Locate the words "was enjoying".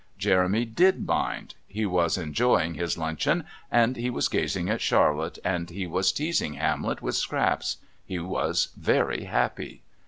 1.85-2.73